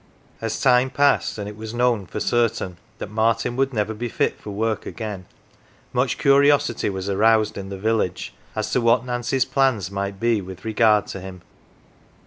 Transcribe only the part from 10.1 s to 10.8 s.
be with